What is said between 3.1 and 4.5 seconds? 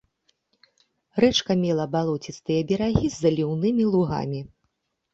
заліўнымі лугамі.